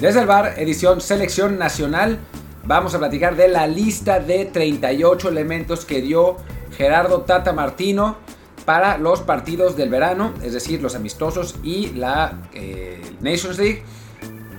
[0.00, 2.18] Desde el bar, edición Selección Nacional,
[2.64, 6.36] vamos a platicar de la lista de 38 elementos que dio
[6.76, 8.18] Gerardo Tata Martino
[8.66, 13.84] para los partidos del verano, es decir, los amistosos y la eh, Nations League.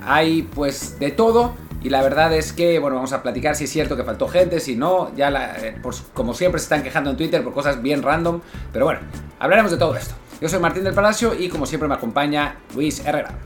[0.03, 3.69] Hay pues de todo y la verdad es que, bueno, vamos a platicar si es
[3.69, 5.79] cierto que faltó gente, si no, ya la, eh,
[6.15, 8.41] como siempre se están quejando en Twitter por cosas bien random,
[8.73, 9.01] pero bueno,
[9.37, 10.15] hablaremos de todo esto.
[10.41, 13.37] Yo soy Martín del Palacio y como siempre me acompaña Luis Herrera.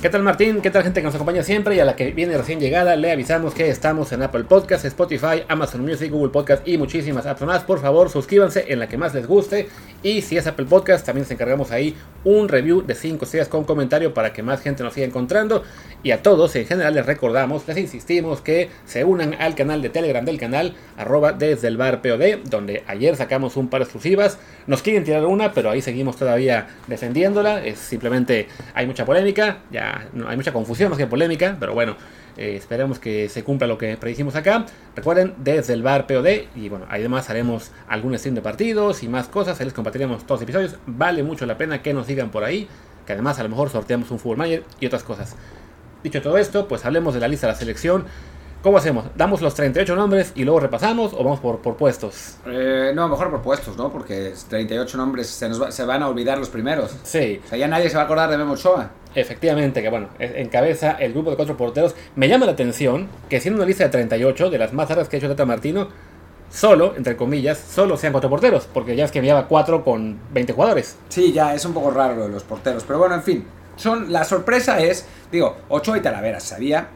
[0.00, 0.60] ¿Qué tal Martín?
[0.60, 2.96] ¿Qué tal gente que nos acompaña siempre y a la que viene recién llegada?
[2.96, 7.40] Le avisamos que estamos en Apple Podcasts, Spotify, Amazon Music, Google Podcast y muchísimas apps
[7.40, 7.62] más.
[7.64, 9.70] Por favor, suscríbanse en la que más les guste.
[10.02, 13.64] Y si es Apple Podcast, también se encargamos ahí un review de 5 estrellas con
[13.64, 15.62] comentario para que más gente nos siga encontrando.
[16.02, 19.88] Y a todos en general les recordamos, les insistimos que se unan al canal de
[19.88, 24.38] Telegram del canal, arroba desde el bar POD, donde ayer sacamos un par de exclusivas.
[24.66, 27.64] Nos quieren tirar una, pero ahí seguimos todavía defendiéndola.
[27.64, 31.96] Es simplemente hay mucha polémica, ya no, hay mucha confusión más que polémica, pero bueno,
[32.36, 34.66] eh, esperemos que se cumpla lo que predijimos acá.
[34.94, 39.28] Recuerden, desde el bar POD, y bueno, además haremos algún stream de partidos y más
[39.28, 40.76] cosas, ahí les compartiremos todos los episodios.
[40.86, 42.68] Vale mucho la pena que nos sigan por ahí,
[43.06, 45.36] que además a lo mejor sorteamos un Full Manager y otras cosas.
[46.02, 48.04] Dicho todo esto, pues hablemos de la lista de la selección.
[48.66, 49.04] ¿Cómo hacemos?
[49.14, 52.38] ¿Damos los 38 nombres y luego repasamos o vamos por, por puestos?
[52.46, 53.92] Eh, no, mejor por puestos, ¿no?
[53.92, 56.90] Porque 38 nombres se, nos se van a olvidar los primeros.
[57.04, 57.40] Sí.
[57.44, 58.90] O sea, ya nadie se va a acordar de Memo Ochoa.
[59.14, 61.94] Efectivamente, que bueno, encabeza el grupo de cuatro porteros.
[62.16, 65.14] Me llama la atención que siendo una lista de 38, de las más raras que
[65.14, 65.86] ha hecho Tata Martino,
[66.50, 70.52] solo, entre comillas, solo sean cuatro porteros, porque ya es que enviaba cuatro con 20
[70.52, 70.98] jugadores.
[71.08, 73.46] Sí, ya es un poco raro lo de los porteros, pero bueno, en fin.
[73.76, 76.88] Son, la sorpresa es, digo, Ochoa y Talavera sabía.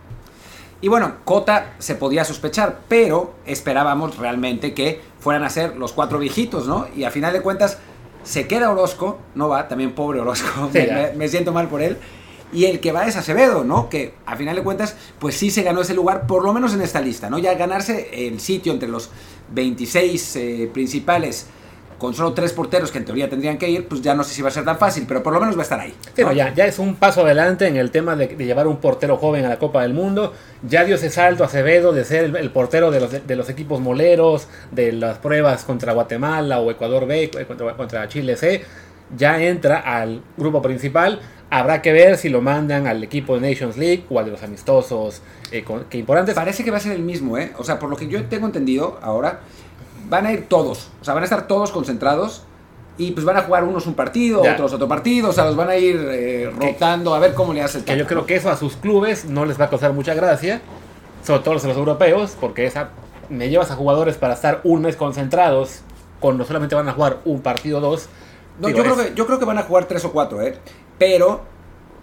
[0.83, 6.19] Y bueno, Cota se podía sospechar, pero esperábamos realmente que fueran a ser los cuatro
[6.19, 6.87] viejitos, ¿no?
[6.97, 7.79] Y a final de cuentas,
[8.23, 10.71] se queda Orozco, no va, también pobre Orozco,
[11.17, 11.99] me, siento mal por él.
[12.53, 13.89] Y el que va es Acevedo, ¿no?
[13.89, 16.83] Que a final de cuentas, pues sí se ganó ese lugar, por lo menos en
[16.83, 17.39] esta lista, ¿no?
[17.39, 19.11] Ya ganarse el sitio entre los
[19.53, 21.47] 26 eh, principales
[22.01, 24.41] con solo tres porteros que en teoría tendrían que ir, pues ya no sé si
[24.41, 25.95] va a ser tan fácil, pero por lo menos va a estar ahí.
[26.17, 29.45] Pero ya, ya es un paso adelante en el tema de, llevar un portero joven
[29.45, 30.33] a la Copa del Mundo.
[30.67, 34.49] Ya dio ese salto Acevedo de ser el, portero de los, de los, equipos moleros,
[34.71, 38.65] de las pruebas contra Guatemala o Ecuador B, contra, contra Chile C.
[39.15, 41.21] Ya entra al grupo principal.
[41.51, 44.43] Habrá que ver si lo mandan al equipo de Nations League o al de los
[44.43, 45.21] amistosos
[45.53, 46.35] eh, que importantes.
[46.35, 47.53] Parece que va a ser el mismo, ¿eh?
[47.59, 49.41] O sea, por lo que yo tengo entendido ahora,
[50.11, 52.43] van a ir todos, o sea, van a estar todos concentrados
[52.99, 55.71] y pues van a jugar unos un partido, otros otro partido, o sea, los van
[55.71, 58.51] a ir eh, rotando a ver cómo le hace el Que yo creo que eso
[58.51, 60.61] a sus clubes no les va a causar mucha gracia,
[61.25, 62.91] sobre todo a los europeos, porque esa
[63.31, 65.81] me llevas a jugadores para estar un mes concentrados
[66.19, 68.09] cuando solamente van a jugar un partido o dos.
[68.61, 70.59] No, yo, creo que, yo creo que van a jugar tres o cuatro, ¿eh?
[70.99, 71.43] Pero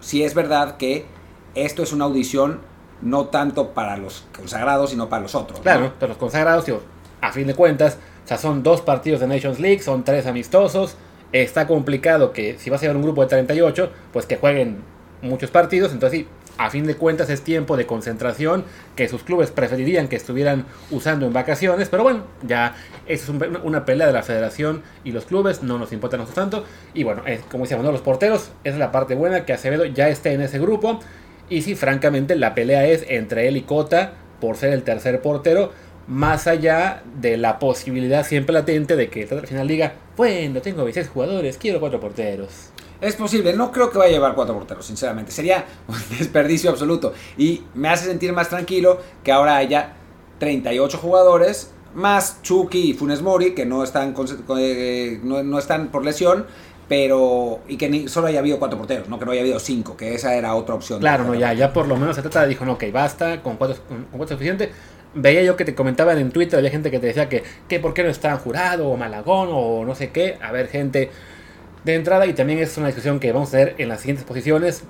[0.00, 1.06] sí es verdad que
[1.54, 2.60] esto es una audición
[3.02, 5.60] no tanto para los consagrados, sino para los otros.
[5.60, 6.80] Claro, para los consagrados, tío
[7.20, 7.98] a fin de cuentas,
[8.36, 10.96] son dos partidos de Nations League, son tres amistosos.
[11.32, 14.78] Está complicado que si vas a llevar un grupo de 38, pues que jueguen
[15.22, 15.92] muchos partidos.
[15.92, 16.26] Entonces, sí,
[16.58, 18.64] a fin de cuentas es tiempo de concentración
[18.96, 21.88] que sus clubes preferirían que estuvieran usando en vacaciones.
[21.88, 22.74] Pero bueno, ya
[23.06, 26.64] es una pelea de la federación y los clubes, no nos importa nosotros tanto.
[26.94, 27.92] Y bueno, es, como decíamos, ¿no?
[27.92, 31.00] los porteros, es la parte buena que Acevedo ya esté en ese grupo.
[31.48, 35.72] Y sí, francamente, la pelea es entre él y Cota por ser el tercer portero
[36.08, 41.08] más allá de la posibilidad siempre latente de que el final diga, bueno, tengo 26
[41.08, 42.70] jugadores, quiero cuatro porteros.
[43.00, 45.30] Es posible, no creo que vaya a llevar cuatro porteros, sinceramente.
[45.30, 47.12] Sería un desperdicio absoluto.
[47.36, 49.92] Y me hace sentir más tranquilo que ahora haya
[50.38, 54.14] 38 jugadores, más Chucky y Funes Mori, que no están,
[54.58, 56.46] eh, no, están por lesión,
[56.88, 60.14] pero y que solo haya habido cuatro porteros, no que no haya habido cinco, que
[60.14, 61.00] esa era otra opción.
[61.00, 63.76] Claro, no, ya, ya por lo menos se trata dijo, no, ok, basta, con cuatro,
[63.86, 64.72] con cuatro es suficiente
[65.14, 67.94] veía yo que te comentaban en Twitter, había gente que te decía que, que por
[67.94, 70.38] qué no está Jurado o Malagón o no sé qué.
[70.40, 71.10] A ver, gente,
[71.84, 74.84] de entrada, y también es una discusión que vamos a ver en las siguientes posiciones,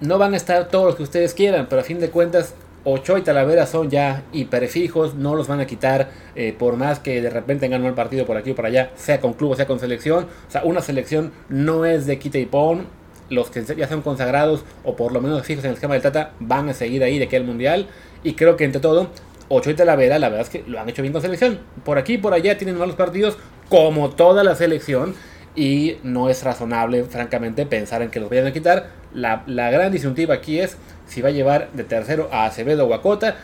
[0.00, 2.54] no van a estar todos los que ustedes quieran, pero a fin de cuentas,
[2.84, 7.20] Ocho y Talavera son ya hiperfijos, no los van a quitar eh, por más que
[7.20, 9.66] de repente tengan un partido por aquí o por allá, sea con club o sea
[9.66, 10.24] con selección.
[10.24, 12.86] O sea, una selección no es de quita y pon.
[13.30, 16.32] Los que ya son consagrados o por lo menos fijos en el esquema del Tata
[16.40, 17.88] van a seguir ahí de aquí al Mundial.
[18.22, 19.08] Y creo que entre todo,
[19.50, 21.58] Ocho y Talavera, la verdad es que lo han hecho bien con selección.
[21.84, 25.14] Por aquí y por allá tienen malos partidos, como toda la selección.
[25.56, 28.90] Y no es razonable, francamente, pensar en que los vayan a quitar.
[29.12, 33.00] La, gran disyuntiva aquí es si va a llevar de tercero a Acevedo o a
[33.00, 33.36] Cota.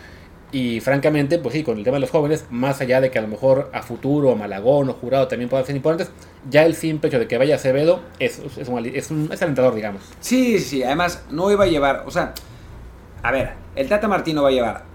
[0.53, 3.23] Y francamente, pues sí, con el tema de los jóvenes, más allá de que a
[3.23, 6.15] lo mejor a futuro, Malagón o Jurado también puedan ser importantes,
[6.49, 9.75] ya el simple hecho de que vaya Acevedo es, es, un, es, un, es alentador,
[9.75, 10.03] digamos.
[10.21, 12.35] Sí, sí, además no iba a llevar, o sea,
[13.25, 14.94] a ver, el Tata Martino va a llevar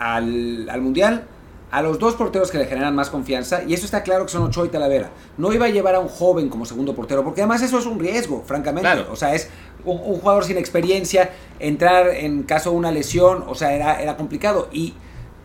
[0.00, 1.24] al, al Mundial
[1.70, 4.42] a los dos porteros que le generan más confianza, y eso está claro que son
[4.42, 5.10] Ochoa y Talavera.
[5.38, 7.98] No iba a llevar a un joven como segundo portero, porque además eso es un
[7.98, 8.88] riesgo, francamente.
[9.10, 9.48] O sea, es
[9.84, 11.30] un, jugador sin experiencia,
[11.60, 14.68] entrar en caso de una lesión, o sea, era, era complicado.
[14.72, 14.94] Y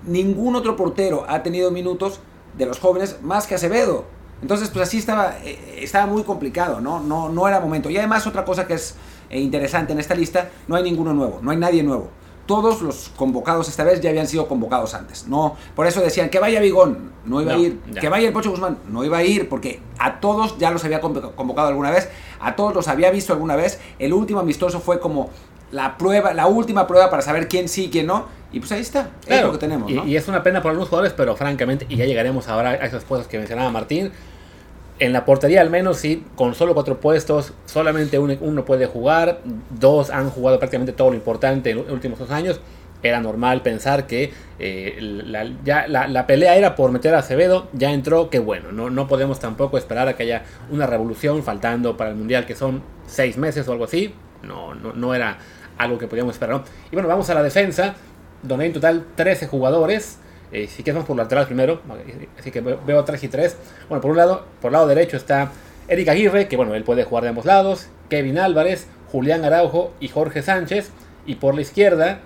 [0.03, 2.19] ningún otro portero ha tenido minutos
[2.57, 4.05] de los jóvenes más que Acevedo.
[4.41, 6.99] Entonces, pues así estaba, eh, estaba muy complicado, ¿no?
[6.99, 7.29] ¿no?
[7.29, 7.89] No era momento.
[7.89, 8.95] Y además, otra cosa que es
[9.29, 12.09] eh, interesante en esta lista, no hay ninguno nuevo, no hay nadie nuevo
[12.45, 15.27] todos los convocados esta vez ya habían sido convocados antes.
[15.27, 18.51] No, por eso decían que vaya Vigón, no iba a ir, que vaya el Pocho
[18.51, 22.09] Guzmán, no iba a ir, porque a todos ya los había convocado alguna vez,
[22.39, 23.79] a todos los había visto alguna vez.
[23.99, 25.29] El último amistoso fue como
[25.71, 28.25] la prueba, la última prueba para saber quién sí y quién no.
[28.51, 29.91] Y pues ahí está, es lo que tenemos.
[29.91, 33.03] Y, es una pena por algunos jugadores, pero francamente, y ya llegaremos ahora a esas
[33.03, 34.11] cosas que mencionaba Martín.
[34.97, 40.09] En la portería al menos sí, con solo cuatro puestos, solamente uno, puede jugar, dos
[40.09, 42.61] han jugado prácticamente todo lo importante en los últimos dos años.
[43.03, 48.39] Era normal pensar que eh, la, pelea era por meter a Acevedo, ya entró, qué
[48.39, 52.45] bueno, no, no podemos tampoco esperar a que haya una revolución faltando para el Mundial
[52.45, 54.13] que son seis meses o algo así,
[54.43, 55.37] no, no, no era
[55.77, 56.63] algo que podíamos esperar.
[56.89, 57.95] Y bueno, vamos a la defensa,
[58.41, 60.19] donde hay en total 13 jugadores,
[60.51, 61.81] eh, si quieres vamos por lateral primero,
[62.39, 63.57] así que veo 3 y 3.
[63.89, 65.51] Bueno, por un lado, por el lado derecho está
[65.87, 70.07] Eric Aguirre, que bueno, él puede jugar de ambos lados, Kevin Álvarez, Julián Araujo y
[70.07, 70.91] Jorge Sánchez.
[71.25, 72.19] Y por la izquierda,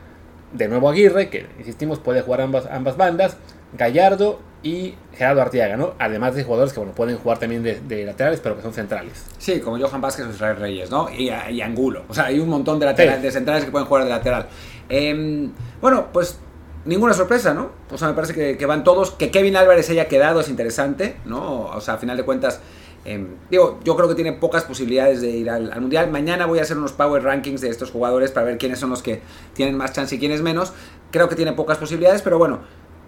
[0.54, 3.38] de nuevo Aguirre, que insistimos puede jugar ambas, ambas bandas,
[3.78, 5.94] Gallardo y Gerardo Artiaga, ¿no?
[6.00, 9.26] Además de jugadores que bueno, pueden jugar también de, laterales, pero que son centrales.
[9.38, 11.10] Sí, como Johan Vázquez o Israel Reyes, ¿no?
[11.10, 11.30] Y,
[11.62, 12.04] Angulo.
[12.10, 14.48] O sea, hay un montón de, laterales, de centrales que pueden jugar de lateral.
[14.90, 15.52] Em,
[15.82, 16.40] bueno, pues
[16.86, 17.72] ninguna sorpresa, ¿no?
[17.92, 19.12] O sea, me parece que, van todos.
[19.12, 21.66] Que Kevin Álvarez haya quedado es interesante, ¿no?
[21.66, 22.62] O sea, a final de cuentas,
[23.06, 26.10] em, digo, yo creo que tiene pocas posibilidades de ir al, Mundial.
[26.12, 29.02] Mañana voy a hacer unos Power Rankings de estos jugadores para ver quiénes son los
[29.02, 29.22] que
[29.54, 30.74] tienen más chance y quiénes menos.
[31.12, 32.60] Creo que tiene pocas posibilidades, pero bueno,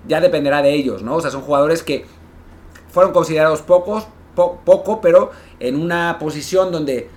[0.08, 1.16] ya dependerá de ellos, ¿no?
[1.16, 2.06] O sea, son jugadores que
[2.90, 7.10] fueron considerados pocos, poco, pero en una posición donde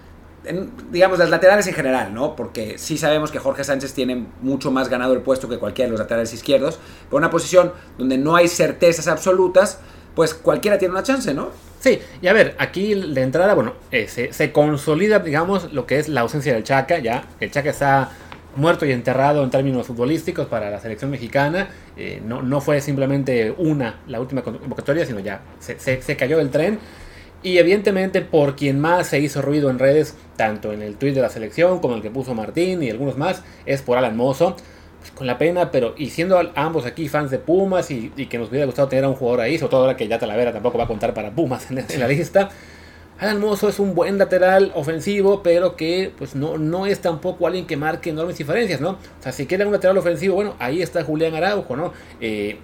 [0.91, 2.37] digamos, las laterales en general, ¿no?
[2.37, 5.93] Porque sí sabemos que Jorge Sánchez tiene mucho más ganado el puesto que cualquiera de
[5.93, 6.79] los laterales izquierdos.
[7.05, 9.79] Pero una posición donde no hay certezas absolutas,
[10.15, 11.51] pues cualquiera tiene una chance, ¿no?
[11.81, 16.09] Sí, y a ver, aquí de entrada, bueno, eh, se, consolida, digamos, lo que es
[16.09, 17.25] la ausencia del Chaca, ya.
[17.41, 18.11] El Chaca está
[18.57, 21.69] muerto y enterrado en términos futbolísticos para la selección mexicana.
[21.97, 26.51] Eh, no, no fue simplemente una, la última convocatoria, sino ya se, se cayó del
[26.51, 26.79] tren.
[27.45, 31.21] Y evidentemente por quien más se hizo ruido en redes, tanto en el tweet de
[31.21, 34.57] la selección como el que puso Martín y algunos más, es por Alan Mozo.
[34.99, 38.49] Pues con la pena, pero y siendo ambos aquí fans de Pumas y, que nos
[38.49, 40.85] hubiera gustado tener a un jugador ahí, sobre todo ahora que ya Talavera tampoco va
[40.85, 42.49] a contar para Pumas en, la lista.
[43.19, 47.67] Alan Mozo es un buen lateral ofensivo, pero que pues no, no es tampoco alguien
[47.67, 48.93] que marque enormes diferencias, ¿no?
[48.93, 51.93] O sea, si quieren un lateral ofensivo, bueno, ahí está Julián Araujo, ¿no?
[52.23, 52.59] Eh,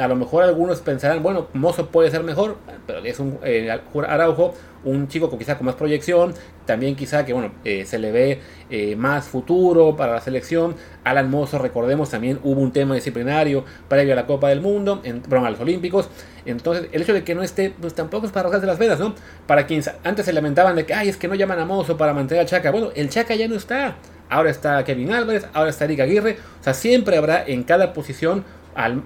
[0.00, 2.56] a lo mejor algunos pensarán, bueno, Mozo puede ser mejor,
[2.86, 3.70] pero es un eh,
[4.06, 4.54] Araujo,
[4.84, 6.34] un chico con quizá con más proyección,
[6.66, 8.40] también quizá que bueno, eh, se le ve
[8.70, 10.74] eh, más futuro para la selección.
[11.04, 15.22] Alan Mozo, recordemos, también hubo un tema disciplinario previo a la Copa del Mundo, en,
[15.30, 16.08] a los Olímpicos.
[16.44, 19.14] Entonces, el hecho de que no esté, pues tampoco es para rasgarse las venas, ¿no?
[19.46, 22.12] Para quienes antes se lamentaban de que, ay, es que no llaman a Mozo para
[22.12, 22.70] mantener al Chaca.
[22.70, 23.96] Bueno, el Chaca ya no está.
[24.28, 26.38] Ahora está Kevin Álvarez, ahora está Eric Aguirre.
[26.60, 28.44] O sea, siempre habrá en cada posición
[28.74, 29.02] al,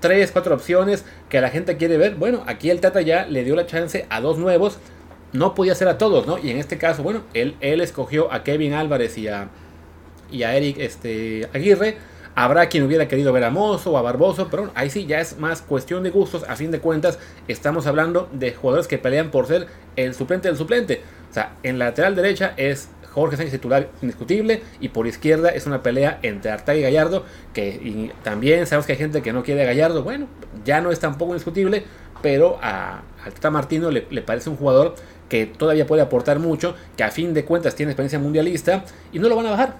[0.00, 2.14] tres, cuatro opciones que la gente quiere ver.
[2.16, 4.78] Bueno, aquí el Tata ya le dio la chance a dos nuevos.
[5.32, 6.38] No podía ser a todos, ¿no?
[6.38, 9.48] Y en este caso, bueno, él, él escogió a Kevin Álvarez y a,
[10.30, 11.96] y a Eric este, Aguirre.
[12.34, 15.38] Habrá quien hubiera querido ver a Mozo o a Barboso, pero ahí sí ya es
[15.38, 16.44] más cuestión de gustos.
[16.46, 20.58] A fin de cuentas, estamos hablando de jugadores que pelean por ser el suplente del
[20.58, 21.00] suplente.
[21.30, 25.66] O sea, en la lateral derecha es Jorge Sánchez titular indiscutible y por izquierda es
[25.66, 29.62] una pelea entre Artag y Gallardo que también sabemos que hay gente que no quiere
[29.62, 30.26] a Gallardo, bueno,
[30.66, 31.84] ya no es tampoco indiscutible,
[32.20, 34.96] pero a, Tata Martino le, parece un jugador
[35.30, 39.30] que todavía puede aportar mucho, que a fin de cuentas tiene experiencia mundialista y no
[39.30, 39.76] lo van a bajar.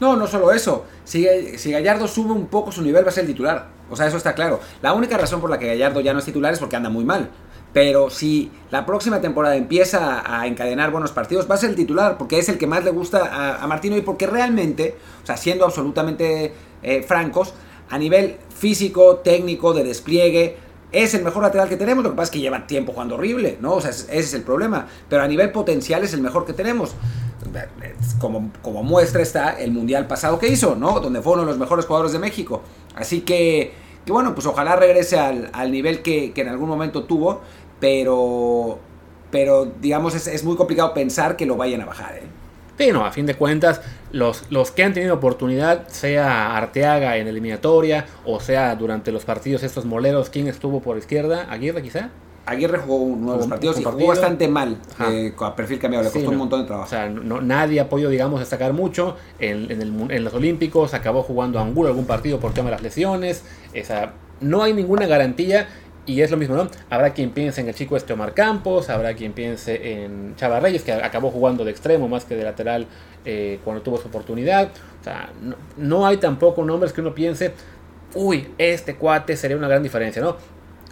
[0.00, 0.84] No, no solo eso.
[1.04, 1.26] Si,
[1.56, 3.68] si, Gallardo sube un poco su nivel, va a ser el titular.
[3.88, 4.58] O sea, eso está claro.
[4.82, 7.04] La única razón por la que Gallardo ya no es titular es porque anda muy
[7.04, 7.30] mal.
[7.74, 12.16] Pero si la próxima temporada empieza a encadenar buenos partidos, va a ser el titular,
[12.16, 15.64] porque es el que más le gusta a, Martino y porque realmente, o sea, siendo
[15.64, 17.52] absolutamente eh, francos,
[17.90, 20.56] a nivel físico, técnico, de despliegue,
[20.92, 22.04] es el mejor lateral que tenemos.
[22.04, 23.74] Lo que pasa es que lleva tiempo jugando horrible, ¿no?
[23.74, 24.86] O sea, ese es el problema.
[25.08, 26.94] Pero a nivel potencial es el mejor que tenemos.
[28.20, 31.00] Como, como muestra está el mundial pasado que hizo, ¿no?
[31.00, 32.62] Donde fue uno de los mejores jugadores de México.
[32.94, 33.72] Así que,
[34.06, 37.42] que bueno, pues ojalá regrese al, al nivel que, que en algún momento tuvo
[37.80, 38.78] pero,
[39.30, 42.16] pero digamos, es, muy complicado pensar que lo vayan a bajar.
[42.16, 42.22] ¿eh?
[42.78, 47.28] Sí, no, a fin de cuentas, los, los que han tenido oportunidad, sea Arteaga en
[47.28, 51.46] eliminatoria o sea durante los partidos estos moleros, ¿quién estuvo por izquierda?
[51.50, 52.10] ¿Aguirre quizá?
[52.46, 54.76] Aguirre jugó nuevos Un- partidos un y jugó bastante mal,
[55.08, 56.38] eh, a perfil cambiado, le Sí, costó un no.
[56.40, 56.86] montón de trabajo.
[56.86, 59.16] O sea, no- nadie ha podido, digamos, destacar mucho.
[59.38, 62.82] En, en el en los Olímpicos acabó jugando Angulo algún partido por tema de las
[62.82, 63.44] lesiones.
[63.72, 64.12] Esa,
[64.42, 65.68] no hay ninguna garantía.
[66.06, 66.68] Y es lo mismo, ¿no?
[66.90, 70.82] Habrá quien piense en el chico este Omar Campos, habrá quien piense en Chava Reyes,
[70.82, 72.86] que acabó jugando de extremo más que de lateral
[73.24, 74.68] eh, cuando tuvo su oportunidad.
[75.00, 77.52] O sea, no, no hay tampoco nombres que uno piense,
[78.14, 80.36] uy, este cuate sería una gran diferencia, ¿no?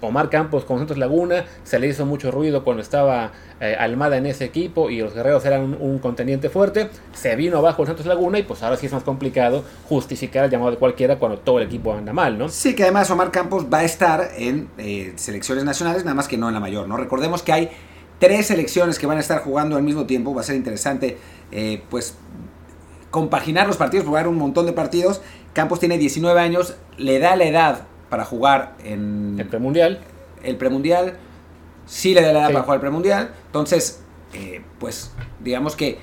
[0.03, 4.27] Omar Campos con Santos Laguna, se le hizo mucho ruido cuando estaba eh, Almada en
[4.27, 8.07] ese equipo y los guerreros eran un, un contendiente fuerte, se vino abajo el Santos
[8.07, 11.59] Laguna y pues ahora sí es más complicado justificar el llamado de cualquiera cuando todo
[11.59, 12.49] el equipo anda mal, ¿no?
[12.49, 16.37] Sí, que además Omar Campos va a estar en eh, selecciones nacionales, nada más que
[16.37, 16.97] no en la mayor, ¿no?
[16.97, 17.71] Recordemos que hay
[18.19, 21.19] tres selecciones que van a estar jugando al mismo tiempo, va a ser interesante,
[21.51, 22.17] eh, pues,
[23.11, 25.21] compaginar los partidos, jugar un montón de partidos.
[25.53, 30.01] Campos tiene 19 años, le da la edad para jugar en El premundial,
[30.45, 31.15] el premundial,
[31.87, 32.53] sí le da la edad Sí.
[32.53, 34.03] para jugar el premundial, entonces,
[34.35, 35.99] eh, pues, digamos que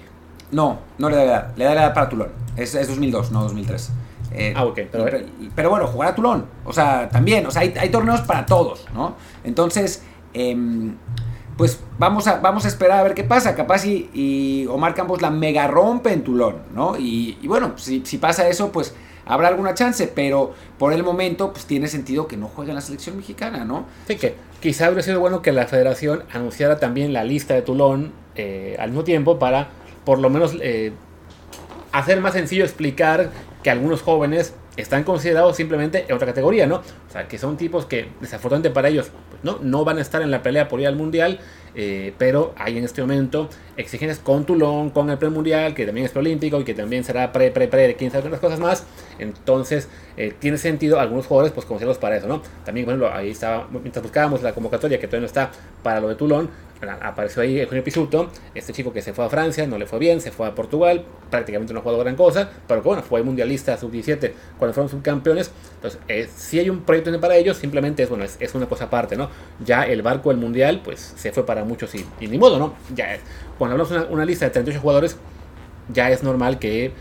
[0.52, 3.32] no, no le da la edad, le da la edad para Tulón, es, es 2002,
[3.32, 3.92] no 2003.
[4.32, 5.20] Eh, Ah, ok, pero- pero,
[5.56, 8.88] pero bueno, jugar a Tulón, o sea, también, o sea, hay, hay torneos para todos,
[8.96, 9.14] ¿no?
[9.44, 10.02] Entonces,
[10.34, 10.96] em,
[11.58, 15.22] pues vamos a, vamos a esperar a ver qué pasa, capaz y, y Omar Campos
[15.22, 16.98] la mega rompe en Tulón, ¿no?
[16.98, 18.96] Y, y bueno, si, si pasa eso, pues
[19.30, 22.82] habrá alguna chance, pero por el momento, pues tiene sentido que no juegue en la
[22.82, 23.86] selección mexicana, ¿no?
[24.08, 28.12] sí que quizá habría sido bueno que la federación anunciara también la lista de Tulón
[28.36, 29.70] eh, al mismo tiempo para
[30.04, 30.92] por lo menos eh,
[31.92, 33.30] hacer más sencillo explicar
[33.64, 36.78] que algunos jóvenes están considerados simplemente en otra categoría, ¿no?
[36.78, 39.60] O sea, que son tipos que desafortunadamente para ellos pues, ¿no?
[39.62, 41.40] no van a estar en la pelea por ir al mundial,
[41.76, 46.12] eh, pero hay en este momento exigencias con Tulón, con el premundial, que también es
[46.12, 48.84] preolímpico y que también será pre, pre, pre, quién sabe cuántas cosas más.
[49.20, 52.42] Entonces, eh, tiene sentido algunos jugadores pues considerarlos para eso, ¿no?
[52.66, 55.52] También, ejemplo, ahí estaba, mientras buscábamos la convocatoria, que todavía no está
[55.84, 56.50] para lo de Tulón,
[57.02, 60.22] apareció ahí Eugenio Pisuto, este chico que se fue a Francia, no le fue bien,
[60.22, 64.32] se fue a Portugal, prácticamente no ha jugado gran cosa, pero bueno, fue mundialista sub-17
[64.58, 65.52] cuando fueron subcampeones.
[65.76, 69.18] Entonces, eh, si hay un proyecto para ellos, simplemente es bueno, es, una cosa aparte,
[69.18, 69.30] ¿no?
[69.64, 72.76] Ya el barco del mundial, pues se fue para muchos y, ni modo, ¿no?
[72.96, 73.18] Ya,
[73.58, 75.18] cuando hablamos de una, una lista de 38 jugadores,
[75.92, 76.94] ya es normal que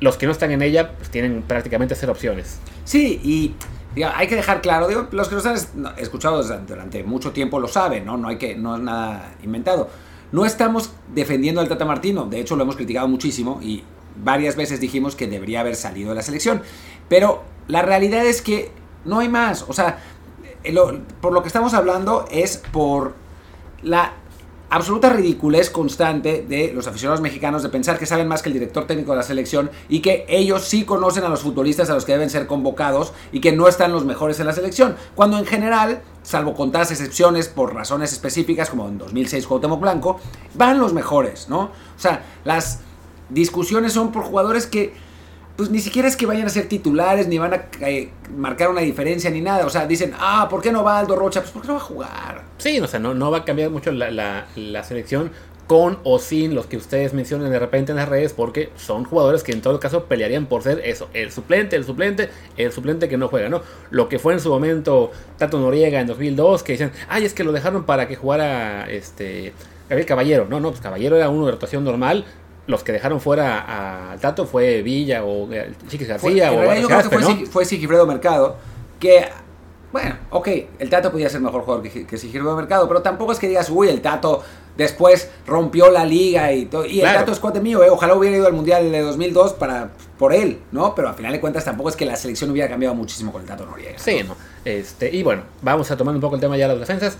[0.00, 2.58] los que no están en ella pues, tienen prácticamente cero opciones.
[2.84, 3.54] Sí, y
[4.04, 5.56] hay que dejar claro, digo, los que nos han
[5.96, 8.16] escuchado durante mucho tiempo lo saben, ¿no?
[8.16, 9.88] No, hay que, no es nada inventado.
[10.32, 13.84] No estamos defendiendo al Tata Martino, de hecho lo hemos criticado muchísimo y
[14.22, 16.62] varias veces dijimos que debería haber salido de la selección,
[17.08, 18.70] pero la realidad es que
[19.04, 19.98] no hay más, o sea,
[20.64, 20.74] eh,
[21.20, 23.14] por lo que estamos hablando es por
[23.82, 24.12] la
[24.76, 28.86] absoluta ridiculez constante de los aficionados mexicanos de pensar que saben más que el director
[28.86, 32.12] técnico de la selección y que ellos sí conocen a los futbolistas a los que
[32.12, 34.96] deben ser convocados y que no están los mejores en la selección.
[35.14, 40.20] Cuando en general, salvo contadas excepciones por razones específicas, como en 2006 Cuauhtémoc Blanco,
[40.54, 41.60] van los mejores, ¿no?
[41.60, 42.80] O sea, las
[43.30, 44.92] discusiones son por jugadores que
[45.56, 48.82] pues ni siquiera es que vayan a ser titulares, ni van a eh, marcar una
[48.82, 49.64] diferencia, ni nada.
[49.66, 51.40] O sea, dicen, ah, ¿por qué no va Aldo Rocha?
[51.40, 52.42] Pues porque no va a jugar.
[52.58, 55.30] Sí, o sea, no, no va a cambiar mucho la, la- la selección
[55.66, 59.42] con o sin los que ustedes mencionen de repente en las redes, porque son jugadores
[59.42, 63.16] que en todo caso pelearían por ser eso, el suplente, el suplente, el suplente que
[63.16, 63.62] no juega, ¿no?
[63.90, 67.42] Lo que fue en su momento Tato Noriega en 2002, que dicen, ay, es que
[67.42, 69.54] lo dejaron para que jugara este
[69.88, 70.46] Gabriel Caballero.
[70.48, 72.24] No, no, pues Caballero era uno de rotación normal.
[72.66, 76.62] Los que dejaron fuera a Tato fue Villa o eh, Chiquis Fue- García en o
[76.62, 77.30] yo creo que Gaspe, fue, ¿no?
[77.30, 78.56] Sig- fue Sigifredo Mercado,
[78.98, 79.24] que,
[79.92, 80.48] bueno, ok,
[80.80, 83.70] el Tato podía ser mejor jugador que, que Sigifredo Mercado, pero tampoco es que digas,
[83.70, 84.42] uy, el Tato
[84.76, 86.84] después rompió la liga y todo.
[86.84, 87.14] Y Claro.
[87.14, 90.32] el Tato es cuate mío, eh, ojalá hubiera ido al Mundial de 2002 para, por
[90.34, 90.94] él, ¿no?
[90.94, 93.46] Pero al final de cuentas tampoco es que la selección hubiera cambiado muchísimo con el
[93.48, 93.98] Tato Noriega.
[93.98, 94.34] Sí, no.
[94.64, 97.16] Este, y bueno, vamos a tomar un poco el tema ya de las defensas.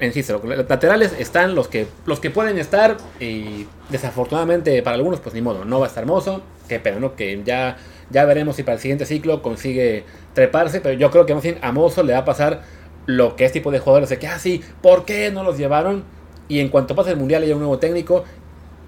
[0.00, 5.34] Insisto, los laterales están los que, los que pueden estar y desafortunadamente para algunos pues
[5.34, 7.78] ni modo, no va a estar Mozo, que pero no, que ya,
[8.10, 11.58] ya veremos si para el siguiente ciclo consigue treparse, pero yo creo que más bien
[11.62, 12.62] a Mozo le va a pasar
[13.06, 16.04] lo que es tipo de jugadores de que, ah, sí, ¿por qué no los llevaron?
[16.48, 18.24] Y en cuanto pase el Mundial haya un nuevo técnico,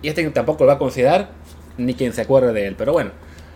[0.02, 1.30] y este tampoco lo va a considerar,
[1.78, 3.12] ni quien se acuerde de él, pero bueno.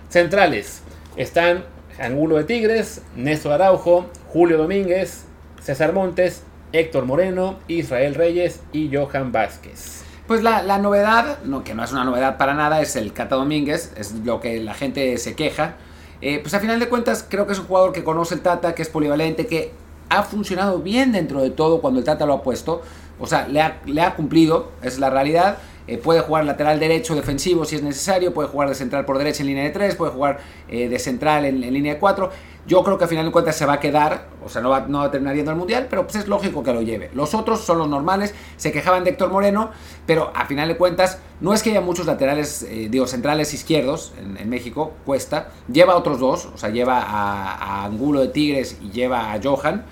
[0.09, 0.83] Centrales,
[1.17, 1.65] están
[1.99, 5.25] Angulo de Tigres, Néstor Araujo, Julio Domínguez,
[5.61, 6.43] César Montes,
[6.73, 10.03] Héctor Moreno, Israel Reyes y Johan Vázquez.
[10.27, 13.37] Pues la, la novedad, no, que no es una novedad para nada, es el Cata
[13.37, 15.75] Domínguez, es lo que la gente se queja.
[16.21, 18.75] Eh, pues a final de cuentas creo que es un jugador que conoce el Tata,
[18.75, 19.73] que es polivalente, que
[20.09, 22.83] ha funcionado bien dentro de todo cuando el Tata lo ha puesto.
[23.19, 25.59] O sea, le ha, le ha cumplido, es la realidad.
[25.87, 29.43] Eh, puede jugar lateral derecho defensivo si es necesario, puede jugar de central por derecha
[29.43, 32.31] en línea de 3, puede jugar eh, de central en, línea de 4.
[32.65, 34.87] Yo creo que al final de cuentas se va a quedar, o sea, no va,
[34.87, 37.11] no va a terminar yendo al Mundial, pero pues es lógico que lo lleve.
[37.13, 39.73] Los otros son los normales, se quejaban de Héctor Moreno,
[40.07, 44.15] pero a final de cuentas no es que haya muchos laterales, eh, digo, centrales izquierdos
[44.19, 45.51] en, México, cuesta.
[45.73, 49.85] Lleva otros dos, o sea, lleva a, a Angulo de Tigres y lleva a Johan.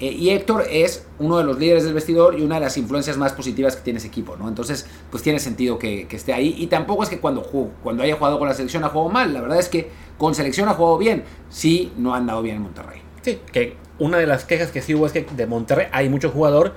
[0.00, 3.16] Eh, y Héctor es uno de los líderes del vestidor y una de las influencias
[3.16, 4.48] más positivas que tiene ese equipo, ¿no?
[4.48, 6.54] Entonces, pues tiene sentido que, esté ahí.
[6.56, 9.34] Y tampoco es que cuando, jugó, cuando haya jugado con la selección ha jugado mal.
[9.34, 11.24] La verdad es que con selección ha jugado bien.
[11.48, 13.00] Sí, no ha andado bien en Monterrey.
[13.22, 16.30] Sí, que una de las quejas que sí hubo es que de Monterrey hay mucho
[16.30, 16.74] jugador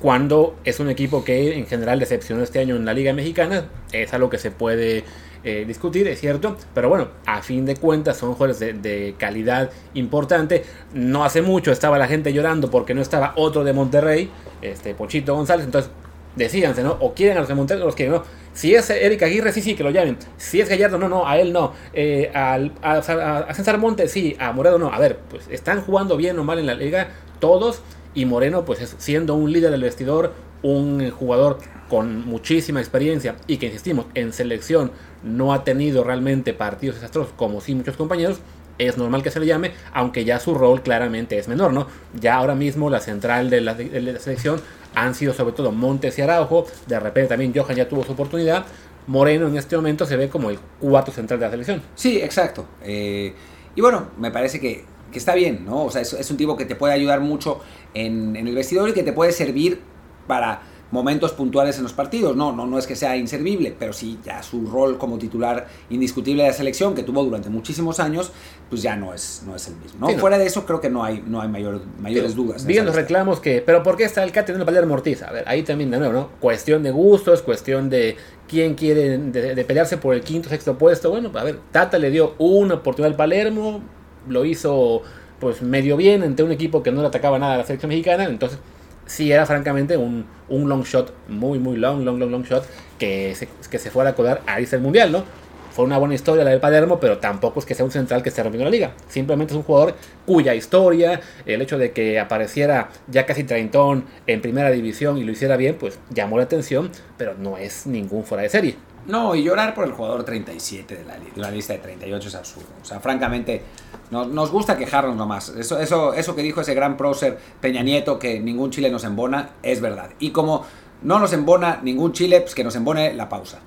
[0.00, 3.68] cuando es un equipo que en general decepcionó este año en la Liga Mexicana.
[3.92, 5.04] Es algo que se puede
[5.44, 10.64] eh, discutir, es cierto, pero bueno, a fin de cuentas son jugadores de, calidad importante.
[10.94, 14.30] No hace mucho estaba la gente llorando porque no estaba otro de Monterrey,
[14.60, 15.90] este Pochito González, entonces
[16.36, 16.96] decíanse, ¿no?
[17.00, 18.22] O quieren a los de Monterrey o los quieren, no.
[18.54, 20.16] Si es Eric Aguirre, sí, sí, que lo llamen.
[20.36, 21.72] Si es Gallardo, no, no, a él no.
[21.92, 24.92] Eh, al, a, a, César Montes, sí, a Moreno no.
[24.92, 27.08] A ver, pues están jugando bien o mal en la liga
[27.40, 27.82] todos
[28.14, 33.58] y Moreno, pues es, siendo un líder del vestidor, un jugador con muchísima experiencia y
[33.58, 34.92] que insistimos en selección
[35.22, 38.38] no ha tenido realmente partidos desastrosos como sí muchos compañeros,
[38.78, 41.86] es normal que se le llame, aunque ya su rol claramente es menor, ¿no?
[42.18, 44.60] Ya ahora mismo la central de la, de la selección
[44.94, 48.64] han sido sobre todo Montes y Araujo, de repente también Johan ya tuvo su oportunidad,
[49.06, 51.82] Moreno en este momento se ve como el cuarto central de la selección.
[51.94, 52.66] Sí, exacto.
[52.82, 53.34] Eh,
[53.74, 55.84] y bueno, me parece que, que, está bien, ¿no?
[55.84, 57.60] O sea, es, es, un tipo que te puede ayudar mucho
[57.94, 59.80] en, en el vestidor y que te puede servir
[60.26, 62.36] para momentos puntuales en los partidos.
[62.36, 66.44] No, no, no es que sea inservible, pero sí ya su rol como titular indiscutible
[66.44, 68.30] de la selección que tuvo durante muchísimos años,
[68.68, 70.00] pues ya no es, no es el mismo.
[70.00, 70.08] ¿no?
[70.08, 70.20] Sí, no.
[70.20, 72.64] Fuera de eso creo que no hay, no hay mayor, mayores dudas.
[72.66, 75.22] Bien los reclamos que, pero ¿por qué está el Cate en el Palermo Ortiz?
[75.22, 76.28] A ver, ahí también de nuevo, ¿no?
[76.38, 81.10] Cuestión de gustos, cuestión de quién quiere de, de pelearse por el quinto, sexto puesto.
[81.10, 83.82] Bueno, a ver, Tata le dio una oportunidad al Palermo,
[84.28, 85.02] lo hizo
[85.40, 88.24] pues medio bien ante un equipo que no le atacaba nada a la selección mexicana,
[88.24, 88.58] entonces
[89.06, 92.64] sí era francamente un, un long shot, muy, muy long, long, long, long shot,
[92.98, 95.24] que se, que se fuera a colar a irse al mundial, ¿no?
[95.72, 98.28] Fue una buena historia la del Palermo, pero tampoco es que sea un central que
[98.28, 98.92] esté rompiendo la liga.
[99.08, 99.94] Simplemente es un jugador
[100.26, 105.32] cuya historia, el hecho de que apareciera ya casi treintón en primera división y lo
[105.32, 108.76] hiciera bien, pues llamó la atención, pero no es ningún fuera de serie.
[109.06, 112.68] No, y llorar por el jugador 37 de la, de lista de 38 es absurdo.
[112.80, 113.62] O sea, francamente,
[114.10, 115.48] nos, nos, gusta quejarnos nomás.
[115.48, 119.50] Eso, eso, eso que dijo ese gran prócer Peña Nieto, que ningún chile nos embona,
[119.62, 120.10] es verdad.
[120.20, 120.64] Y como
[121.02, 123.58] no nos embona ningún chile, pues que nos embone la pausa.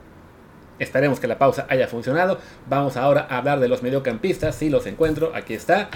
[0.80, 2.38] Esperemos que la pausa haya funcionado.
[2.70, 4.56] Vamos ahora a hablar de los mediocampistas.
[4.56, 5.90] Si los encuentro, aquí está.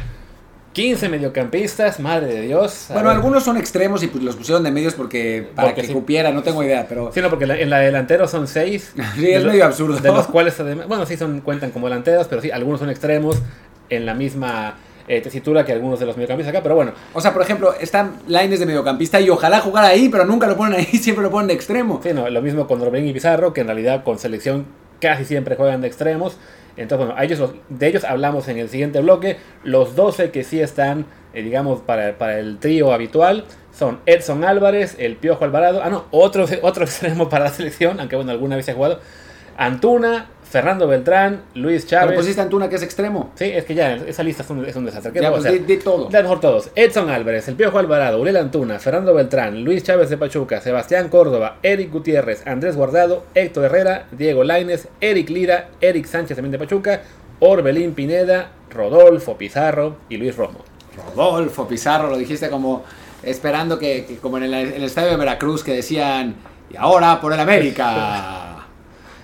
[0.73, 2.85] 15 mediocampistas, madre de Dios.
[2.89, 3.17] Bueno, ver.
[3.17, 5.93] algunos son extremos y pues los pusieron de medios porque para porque que sí.
[5.93, 7.11] cupiera, no tengo idea, pero...
[7.11, 8.93] Sí, no, porque en la delantera son 6.
[9.15, 9.97] sí, es medio absurdo.
[9.97, 10.55] De los cuales,
[10.87, 13.37] bueno, sí son, cuentan como delanteros, pero sí, algunos son extremos
[13.89, 14.75] en la misma
[15.07, 16.91] eh, tesitura que algunos de los mediocampistas acá, pero bueno.
[17.13, 20.55] O sea, por ejemplo, están Lines de mediocampista y ojalá jugar ahí, pero nunca lo
[20.55, 21.99] ponen ahí, siempre lo ponen de extremo.
[22.03, 24.67] Sí, no, lo mismo con Robin y Pizarro, que en realidad con selección
[24.99, 26.37] casi siempre juegan de extremos.
[26.77, 29.37] Entonces, bueno, de ellos hablamos en el siguiente bloque.
[29.63, 33.43] Los 12 que sí están, eh, digamos, para, para el trío habitual
[33.79, 35.81] son Edson Álvarez, el Piojo Alvarado.
[35.83, 36.43] Ah, no, otro,
[36.83, 38.99] extremo para la selección, aunque bueno, alguna vez ha jugado.
[39.59, 42.07] Antuna, Fernando Beltrán, Luis Chávez.
[42.07, 43.31] Pero pusiste Antuna que es extremo.
[43.35, 45.11] Sí, es que ya esa lista es un, es un desastre.
[45.11, 46.09] ¿Qué ya, pues de, de, todo.
[46.09, 46.71] Ya mejor todos.
[46.75, 51.57] Edson Álvarez, el Piojo Alvarado, Uriel Antuna, Fernando Beltrán, Luis Chávez de Pachuca, Sebastián Córdoba,
[51.61, 57.01] Eric Gutiérrez, Andrés Guardado, Héctor Herrera, Diego Laines, Eric Lira, Eric Sánchez también de Pachuca,
[57.41, 60.59] Orbelín Pineda, Rodolfo Pizarro y Luis Romo.
[61.15, 62.85] Rodolfo Pizarro, lo dijiste como
[63.23, 66.35] esperando que, que como en el, en el estadio de Veracruz que decían,
[66.71, 68.55] y ahora por el América.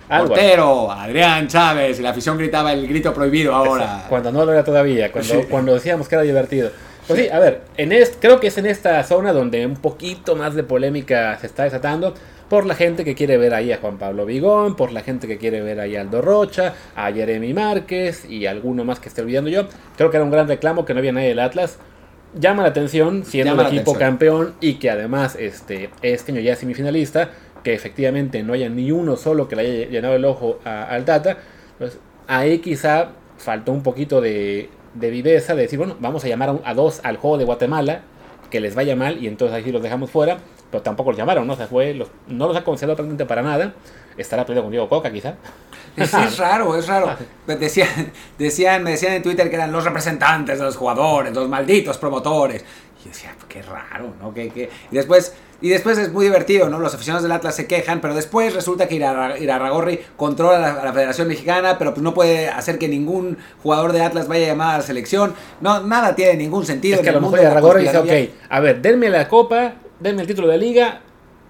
[0.07, 4.05] Portero, Adrián Chávez, y la afición gritaba el grito prohibido ahora.
[4.09, 5.47] Cuando no lo era todavía, cuando, sí.
[5.49, 6.69] cuando decíamos que era divertido.
[7.07, 10.35] Pues sí, a ver, en este, creo que es en esta zona donde un poquito
[10.35, 12.15] más de polémica se está desatando
[12.49, 15.37] por la gente que quiere ver ahí a Juan Pablo Vigón, por la gente que
[15.37, 19.49] quiere ver ahí a Aldo Rocha, a Jeremy Márquez y alguno más que esté olvidando
[19.49, 19.67] yo.
[19.97, 21.77] Creo que era un gran reclamo que no había nadie del Atlas.
[22.37, 23.99] Llama la atención siendo el equipo atención.
[23.99, 27.29] campeón y que además este, este año ya es semifinalista
[27.65, 31.39] que efectivamente no haya ni uno solo que le haya llenado el ojo al Tata,
[31.79, 31.97] pues
[32.27, 36.69] ahí quizá faltó un poquito de, de viveza de decir, bueno, vamos a llamar a,
[36.69, 38.01] a, dos al juego de Guatemala,
[38.51, 40.37] que les vaya mal y entonces ahí los dejamos fuera,
[40.69, 41.53] pero tampoco los llamaron, ¿no?
[41.53, 43.73] O sea, fue, no los ha considerado para nada,
[44.15, 45.33] estará peleado con Diego Coca quizá.
[45.97, 47.15] Es, raro, es raro.
[47.47, 51.97] Decían, decían, me decían en Twitter que eran los representantes de los jugadores, los malditos
[51.97, 52.63] promotores.
[52.99, 54.31] Y yo decía, qué raro, ¿no?
[54.31, 54.69] Que, que...
[54.91, 56.79] Y después Y después es muy divertido, ¿no?
[56.79, 61.27] Los aficionados del Atlas se quejan, pero después resulta que Irarragorri controla la, la, Federación
[61.27, 64.77] Mexicana, pero pues no puede hacer que ningún jugador de Atlas vaya a llamar a
[64.79, 65.33] la selección.
[65.61, 66.97] No, nada tiene ningún sentido.
[66.97, 70.27] Es que a lo mejor Irarragorri dice, ok, a ver, denme la copa, denme el
[70.27, 71.01] título de liga,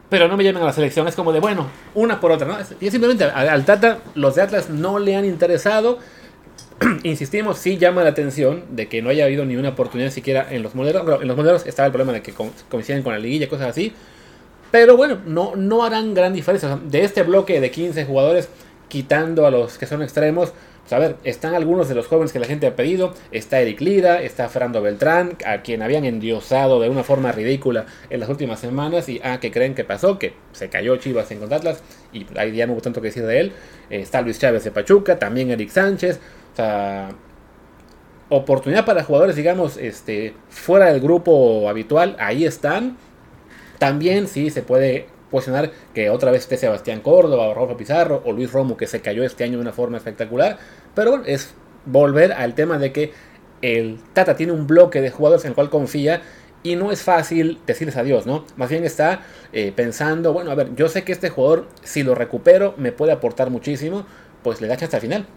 [0.09, 1.07] pero no me llamen a la selección.
[1.07, 2.57] Es como de, bueno, una por otra, ¿no?
[2.79, 5.99] Y simplemente al Tata, los de Atlas no le han interesado.
[7.03, 10.63] Insistimos, sí llama la atención de que no haya habido ni una oportunidad siquiera en
[10.63, 11.21] los modelos.
[11.21, 12.33] En los modelos estaba el problema de que
[12.69, 13.93] coinciden con la liguilla, cosas así.
[14.71, 16.77] Pero bueno, no, no harán gran diferencia.
[16.83, 18.49] de este bloque de 15 jugadores,
[18.89, 22.37] quitando a los que son extremos, pues a ver, están algunos de los jóvenes que
[22.37, 23.13] la gente ha pedido.
[23.31, 28.19] Está Eric Lira, está Fernando Beltrán, a quien habían endiosado de una forma ridícula en
[28.19, 29.09] las últimas semanas.
[29.09, 31.81] Y ah, que creen que pasó, que se cayó Chivas en Atlas
[32.13, 33.51] y ahí ya no hubo tanto que decir de él.
[33.89, 36.19] está Luis Chávez de Pachuca, también Eric Sánchez.
[36.57, 37.25] O
[38.29, 42.97] oportunidad para jugadores, digamos, este, fuera del grupo habitual, ahí están.
[43.77, 48.31] También sí se puede posicionar que otra vez esté Sebastián Córdoba o Rafa Pizarro o
[48.31, 50.57] Luis Romo que se cayó este año de una forma espectacular.
[50.93, 51.53] Pero bueno, es
[51.85, 53.11] volver al tema de que
[53.61, 56.21] el Tata tiene un bloque de jugadores en el cual confía
[56.63, 58.45] y no es fácil decirles adiós, ¿no?
[58.55, 59.21] Más bien está
[59.53, 63.11] eh, pensando, bueno, a ver, yo sé que este jugador, si lo recupero, me puede
[63.11, 64.05] aportar muchísimo,
[64.41, 65.27] pues le da hasta el final.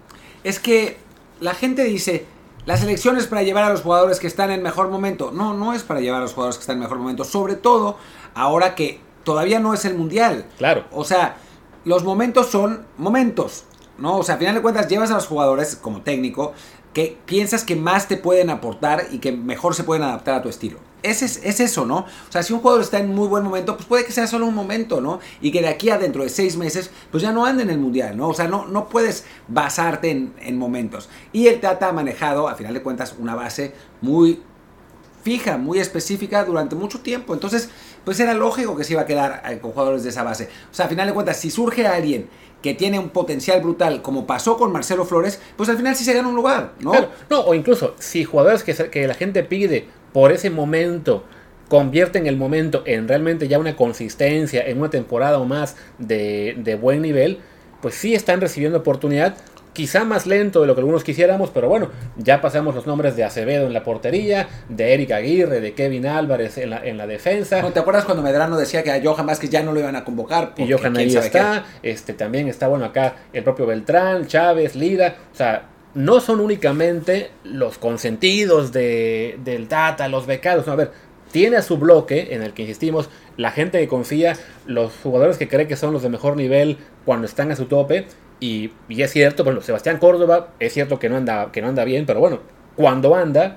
[0.43, 0.97] Es que
[1.40, 2.27] la gente dice,
[2.66, 5.31] la selección es para llevar a los jugadores que están en mejor momento.
[5.33, 7.96] No, no es para llevar a los jugadores que están en mejor momento, sobre todo
[8.35, 10.46] ahora que todavía no es el mundial.
[10.59, 10.85] Claro.
[10.92, 11.37] O sea,
[11.85, 13.64] los momentos son momentos,
[13.99, 14.19] ¿no?
[14.19, 16.53] O sea, a final de cuentas llevas a los jugadores como técnico
[16.93, 20.49] que piensas que más te pueden aportar y que mejor se pueden adaptar a tu
[20.49, 20.79] estilo.
[21.03, 21.99] Es, es, eso, ¿no?
[21.99, 24.47] O sea, si un jugador está en muy buen momento, pues puede que sea solo
[24.47, 25.21] un momento, ¿no?
[25.41, 27.79] Y que de aquí a dentro de seis meses, pues ya no ande en el
[27.79, 28.29] mundial, ¿no?
[28.29, 31.09] O sea, no, no puedes basarte en, en momentos.
[31.33, 34.43] Y el Tata ha manejado, a final de cuentas, una base muy
[35.23, 37.35] fija, muy específica durante mucho tiempo.
[37.35, 37.69] Entonces,
[38.05, 40.49] pues era lógico que se iba a quedar eh, con jugadores de esa base.
[40.71, 42.29] O sea, a final de cuentas, si surge alguien
[42.62, 46.12] que tiene un potencial brutal, como pasó con Marcelo Flores, pues al final sí se
[46.12, 46.92] gana un lugar, ¿no?
[47.31, 51.25] no, o incluso si jugadores que, que la gente pide por ese momento
[51.68, 56.75] convierten el momento en realmente ya una consistencia, en una temporada o más de, de
[56.75, 57.38] buen nivel,
[57.83, 59.37] pues sí están recibiendo oportunidad
[59.79, 63.23] quizá más lento de lo que algunos quisiéramos, pero bueno, ya pasamos los nombres de
[63.23, 67.62] Acevedo en la portería, de Eric Aguirre, de Kevin Álvarez en la, en la defensa.
[67.62, 70.03] ¿No te acuerdas cuando Medrano decía que a Johan Vázquez ya no lo iban a
[70.03, 70.53] convocar?
[70.57, 75.37] Y Johan ahí está, este, también está bueno acá el propio Beltrán, Chávez, Lira, o
[75.37, 80.91] sea, no son únicamente los consentidos de, del Tata, los becados, a ver,
[81.31, 84.37] tiene a su bloque en el que insistimos, la gente que confía,
[84.67, 88.07] los jugadores que cree que son los de mejor nivel cuando están a su tope
[88.40, 92.07] y, es cierto, bueno, Sebastián Córdoba es cierto que no, anda, que no anda bien,
[92.07, 92.40] pero bueno,
[92.77, 93.57] cuando anda,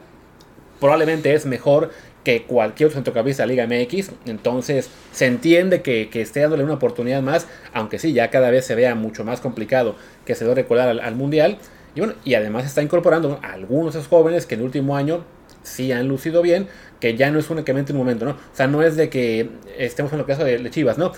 [0.80, 1.92] probablemente es mejor
[2.24, 4.12] que cualquier otro centrocampista de Liga MX.
[4.26, 8.76] Entonces se entiende que, esté dándole una oportunidad más, aunque sí, ya cada vez se
[8.76, 11.58] vea mucho más complicado que se debe colar al, Mundial.
[11.96, 14.96] Y bueno, y además está incorporando a algunos de esos jóvenes que en el último
[14.96, 15.24] año
[15.62, 16.68] sí han lucido bien,
[17.00, 18.32] que ya no es únicamente un momento, ¿no?
[18.32, 21.12] O sea, no es de que estemos en el caso de Chivas, ¿no?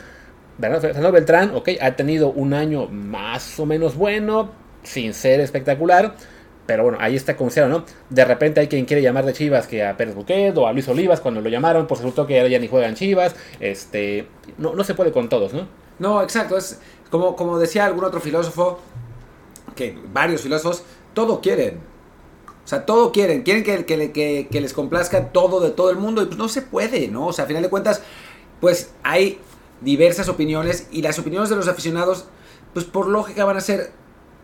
[0.60, 4.52] Fernando Beltrán, ok, ha tenido un año más o menos bueno,
[4.84, 6.16] sin ser espectacular.
[6.66, 7.86] Pero bueno, ahí está considerado, ¿no?
[8.10, 10.88] De repente hay quien quiere llamar de Chivas que a Pérez Buquet o a Luis
[10.88, 13.36] Olivas cuando lo llamaron, por resultó que ya ni juegan Chivas.
[13.60, 15.68] Este, no, no se puede con todos, ¿no?
[16.00, 16.58] No, exacto.
[16.58, 18.80] Es como, como decía algún otro filósofo,
[19.76, 21.80] que varios filósofos, todo quieren.
[22.64, 23.44] O sea, todo quieren.
[23.44, 26.62] Quieren que, que, que les complazca todo de todo el mundo y pues no se
[26.62, 27.28] puede, ¿no?
[27.28, 28.02] O sea, a final de cuentas,
[28.62, 29.38] pues hay
[29.84, 32.26] diversas opiniones y las opiniones de los aficionados,
[32.74, 33.92] pues por lógica van a ser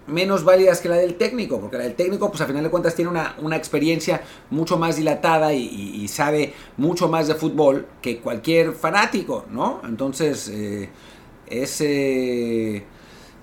[0.10, 2.95] menos válidas que la del técnico, porque la del técnico, pues a final de cuentas
[2.95, 8.73] tiene una, una experiencia mucho más dilatada y, sabe mucho más de fútbol que cualquier
[8.73, 9.82] fanático, ¿no?
[9.84, 10.89] Entonces, eh,
[11.45, 12.84] es, eh,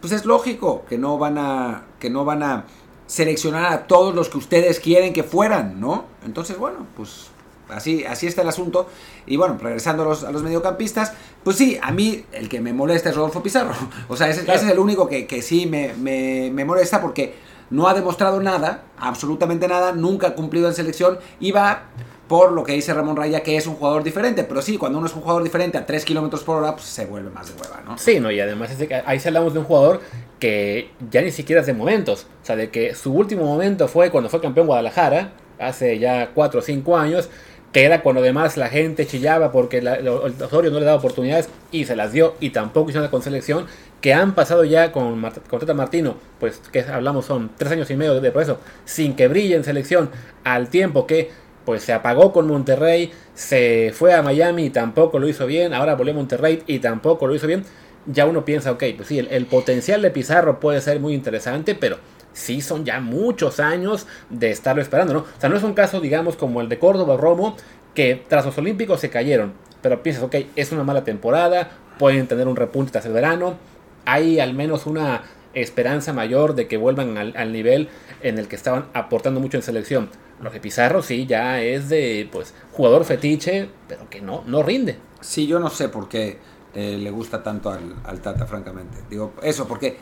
[0.01, 2.65] pues es lógico que no van a, que no van a
[3.07, 6.07] seleccionar a todos los que ustedes quieren que fueran, ¿no?
[6.25, 7.31] Entonces, bueno, pues
[7.69, 8.89] Así, así está el asunto.
[9.27, 12.73] Y bueno, regresando a los, a los mediocampistas, pues sí, a mí el que me
[12.73, 13.75] molesta es Rodolfo Pizarro.
[14.09, 17.35] O sea, ese, es el único que, que sí me, me, me, molesta porque
[17.71, 21.85] no ha demostrado nada, absolutamente nada, nunca ha cumplido en selección y va
[22.29, 24.45] por lo que dice Ramón Raya, que es un jugador diferente.
[24.45, 27.07] Pero sí, cuando uno es un jugador diferente a 3 kilómetros por hora, pues se
[27.07, 27.99] vuelve más de hueva, ¿no?
[27.99, 28.71] Sí, no, y además
[29.05, 30.01] ahí se hablamos de un jugador
[30.39, 32.27] que ya ni siquiera es de momentos.
[32.43, 36.61] O sea, de que su último momento fue cuando fue campeón Guadalajara, hace ya 4
[36.61, 37.31] o 5 años
[37.73, 41.85] que era cuando además la gente chillaba porque el Osorio no le daba oportunidades y
[41.85, 43.67] se las dio y tampoco hizo nada con selección,
[44.01, 48.21] que han pasado ya con, Tata Martino, pues que hablamos son tres años y medio
[48.21, 50.11] de proceso, sin que brille en selección,
[50.45, 51.31] al tiempo que
[51.65, 55.97] pues se apagó con Monterrey, se fue a Miami y tampoco lo hizo bien, ahora
[55.97, 57.65] volvió a Monterrey y tampoco lo hizo bien,
[58.07, 61.99] ya uno piensa, ok, pues sí, el potencial de Pizarro puede ser muy interesante, pero
[62.37, 65.21] sí son ya muchos años de estarlo esperando, ¿no?
[65.21, 67.57] O sea, no es un caso, digamos, como el de Córdoba Romo,
[67.95, 72.47] que tras los Olímpicos se cayeron, pero piensas, ok, es una mala temporada, pueden tener
[72.47, 73.57] un repunte tras el verano,
[74.05, 75.23] hay al menos una
[75.55, 77.89] esperanza mayor de que vuelvan al, al nivel
[78.23, 80.11] en el que estaban aportando mucho en selección.
[80.41, 84.99] Lo de Pizarro sí ya es de pues jugador fetiche, pero que no, no rinde.
[85.21, 86.39] Sí, yo no sé por qué
[86.75, 88.99] eh, le gusta tanto al, al, Tata, francamente.
[89.09, 89.97] Digo, eso, porque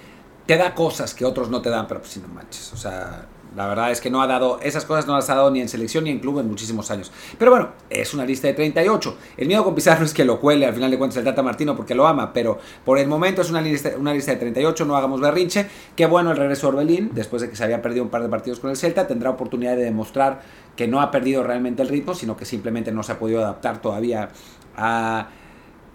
[0.46, 2.72] te da cosas que otros no te dan, pero pues si no manches.
[2.72, 3.26] O sea,
[3.56, 5.68] la verdad es que no ha dado, esas cosas no las ha dado ni en
[5.68, 7.12] selección ni en club en muchísimos años.
[7.38, 9.16] Pero bueno, es una lista de 38.
[9.36, 11.76] El miedo con Pizarro es que lo cuele al final de cuentas el Tata Martino
[11.76, 14.96] porque lo ama, pero por el momento es una lista, una lista de 38, no
[14.96, 15.66] hagamos berrinche.
[15.94, 18.28] Qué bueno el regreso de Orbelín, después de que se había perdido un par de
[18.28, 20.42] partidos con el Celta, tendrá oportunidad de demostrar
[20.76, 23.80] que no ha perdido realmente el ritmo, sino que simplemente no se ha podido adaptar
[23.80, 24.30] todavía
[24.76, 25.28] a,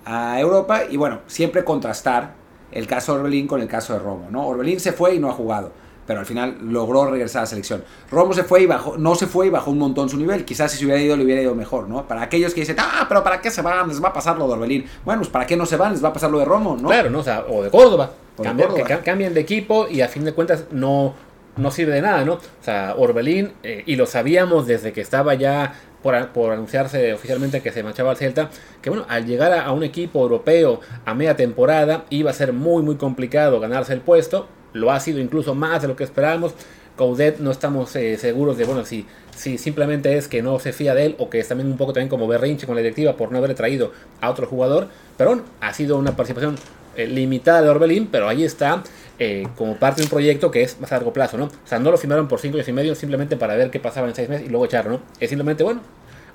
[0.05, 0.83] a Europa.
[0.89, 2.38] Y bueno, siempre contrastar
[2.71, 4.47] el caso de Orbelín con el caso de Romo, ¿no?
[4.47, 5.71] Orbelín se fue y no ha jugado
[6.09, 7.83] pero al final logró regresar a la selección.
[8.09, 10.43] Romo se fue y bajó, no se fue y bajó un montón su nivel.
[10.43, 12.07] Quizás si se hubiera ido le hubiera ido mejor, ¿no?
[12.07, 13.87] Para aquellos que dicen, ah, pero ¿para qué se van?
[13.87, 14.85] Les va a pasar lo de Orbelín.
[15.05, 15.91] Bueno, pues ¿para qué no se van?
[15.91, 16.89] Les va a pasar lo de Romo, ¿no?
[16.89, 17.19] Claro, ¿no?
[17.19, 18.09] O, sea, o de Córdoba.
[18.37, 18.85] O de Córdoba.
[18.85, 21.13] Que cambien de equipo y a fin de cuentas no,
[21.57, 22.33] no sirve de nada, ¿no?
[22.33, 27.61] O sea, Orbelín, eh, y lo sabíamos desde que estaba ya por, por, anunciarse oficialmente
[27.61, 28.49] que se marchaba al Celta,
[28.81, 32.53] que bueno, al llegar a, a, un equipo europeo a media temporada iba a ser
[32.53, 36.53] muy muy complicado ganarse el puesto, lo ha sido incluso más de lo que esperábamos,
[36.99, 40.93] Coudet no estamos eh, seguros de, bueno, si, si simplemente es que no se fía
[40.93, 43.31] de él o que es también un poco también como berrinche con la directiva por
[43.31, 46.57] no haberle traído a otro jugador, pero bueno, ha sido una participación
[46.99, 48.83] eh, limitada de Orbelín, pero ahí está
[49.19, 51.45] eh, como parte de un proyecto que es más a largo plazo, ¿no?
[51.45, 54.07] O sea, no lo firmaron por cinco años y medio simplemente para ver qué pasaba
[54.07, 55.01] en seis meses y luego echarlo, ¿no?
[55.19, 55.81] Es simplemente, bueno,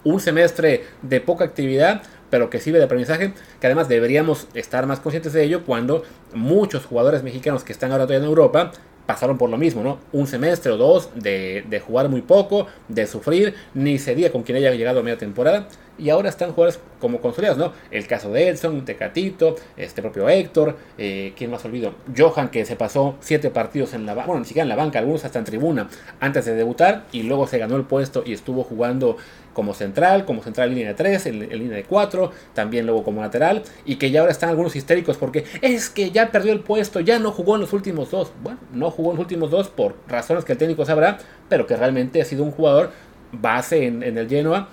[0.05, 5.01] un semestre de poca actividad, pero que sirve de aprendizaje, que además deberíamos estar más
[5.01, 8.73] conscientes de ello cuando muchos jugadores mexicanos que están ahora todavía en Europa
[9.07, 9.99] pasaron por lo mismo, ¿no?
[10.13, 14.57] Un semestre o dos de, de, jugar muy poco, de sufrir, ni sería con quien
[14.57, 17.73] haya llegado a media temporada, y ahora están jugadores como consolidados, ¿no?
[17.91, 21.95] El caso de Edson, de Catito, este propio Héctor, eh, ¿quién más olvido?
[22.17, 24.99] Johan, que se pasó siete partidos en la banca, bueno, ni siquiera en la banca,
[24.99, 25.89] algunos hasta en tribuna,
[26.21, 29.17] antes de debutar, y luego se ganó el puesto y estuvo jugando
[29.55, 33.23] como central, como central en línea de 3, en, línea de 4, también luego como
[33.23, 37.01] lateral, y que ya ahora están algunos histéricos porque es que ya perdió el puesto,
[37.01, 38.33] ya no jugó en los últimos dos.
[38.43, 41.77] Bueno, no jugó en los últimos dos por razones que el técnico sabrá, pero que
[41.77, 42.91] realmente ha sido un jugador
[43.33, 44.69] base en, en el Genoa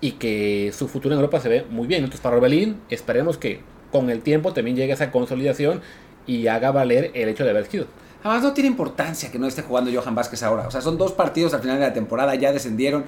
[0.00, 2.04] y que su futuro en Europa se ve muy bien.
[2.04, 5.80] Entonces para Orbelín esperemos que con el tiempo también llegue esa consolidación
[6.26, 7.86] y haga valer el hecho de haber sido.
[8.24, 10.66] Además no tiene importancia que no esté jugando Johan Vázquez ahora.
[10.66, 13.04] O sea, son dos partidos al final de la temporada, ya descendieron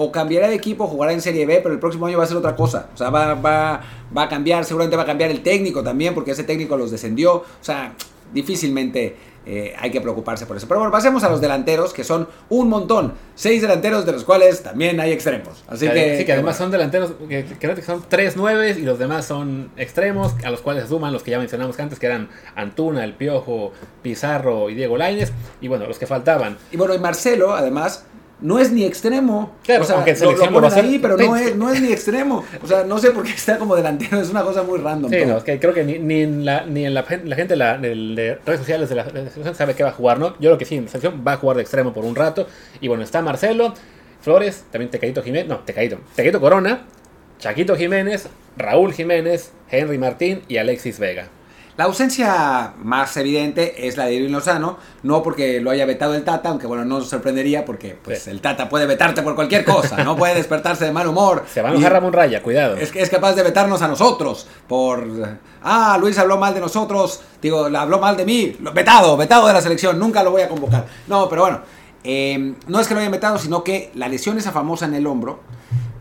[0.00, 2.36] o cambiará de equipo, jugará en Serie B, pero el próximo año va a ser
[2.36, 2.88] otra cosa.
[2.94, 3.80] O sea, va, va,
[4.16, 7.34] va a cambiar, seguramente va a cambiar el técnico también, porque ese técnico los descendió.
[7.34, 7.94] O sea,
[8.32, 10.68] difícilmente eh, hay que preocuparse por eso.
[10.68, 13.14] Pero bueno, pasemos a los delanteros, que son un montón.
[13.34, 15.64] Seis delanteros, de los cuales también hay extremos.
[15.66, 18.98] Así que, sí, que además son delanteros, que, creo que son tres nueves y los
[18.98, 22.28] demás son extremos, a los cuales se suman los que ya mencionamos antes, que eran
[22.54, 25.32] Antuna, El Piojo, Pizarro y Diego Lainez.
[25.60, 26.58] Y bueno, los que faltaban.
[26.70, 28.04] Y bueno, y Marcelo, además,
[28.40, 29.52] no es ni extremo.
[29.64, 32.44] Claro, o sea, aunque lo, lo ponen ahí, pero no es, no es ni extremo.
[32.62, 35.10] O sea, no sé por qué está como delantero, es una cosa muy random.
[35.10, 37.54] Sí, no, es que creo que ni, ni en la, ni en la, la gente
[37.54, 39.92] de, la, de, de, redes sociales de la, de la selección sabe que va a
[39.92, 40.34] jugar, ¿no?
[40.38, 42.46] Yo lo que sí, en la selección va a jugar de extremo por un rato.
[42.80, 43.74] Y bueno, está Marcelo,
[44.20, 46.86] Flores, también Tecadito Jiménez, no, Tecadito, Tecadito Corona,
[47.38, 51.28] Chaquito Jiménez, Raúl Jiménez, Henry Martín y Alexis Vega.
[51.78, 56.24] La ausencia más evidente es la de Irving Lozano, no porque lo haya vetado el
[56.24, 58.30] Tata, aunque bueno, no nos sorprendería porque pues sí.
[58.30, 61.44] el Tata puede vetarte por cualquier cosa, no puede despertarse de mal humor.
[61.54, 62.76] Se va a enojar Ramón Raya, cuidado.
[62.76, 65.06] Es, es capaz de vetarnos a nosotros por...
[65.62, 69.60] Ah, Luis habló mal de nosotros, digo, habló mal de mí, vetado, vetado de la
[69.60, 70.84] selección, nunca lo voy a convocar.
[71.06, 71.60] No, pero bueno,
[72.02, 75.06] eh, no es que lo hayan vetado, sino que la lesión esa famosa en el
[75.06, 75.38] hombro,